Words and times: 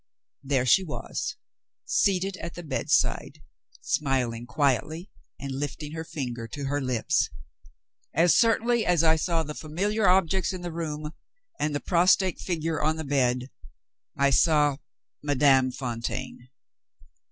There 0.41 0.65
she 0.65 0.83
was, 0.83 1.35
seated 1.85 2.35
at 2.37 2.55
the 2.55 2.63
bedside, 2.63 3.39
smiling 3.81 4.47
quietly 4.47 5.11
and 5.39 5.51
lifting 5.51 5.91
her 5.91 6.03
finger 6.03 6.47
to 6.47 6.63
her 6.65 6.81
lips! 6.81 7.29
As 8.11 8.35
certainly 8.35 8.83
as 8.83 9.03
I 9.03 9.15
saw 9.15 9.43
the 9.43 9.53
familiar 9.53 10.07
objects 10.09 10.53
in 10.53 10.61
the 10.61 10.73
room, 10.73 11.11
and 11.59 11.75
the 11.75 11.79
prostrate 11.79 12.39
figure 12.39 12.81
on 12.81 12.95
the 12.95 13.03
bed, 13.05 13.51
I 14.17 14.31
saw 14.31 14.77
Madame 15.21 15.69
Fontaine! 15.71 16.49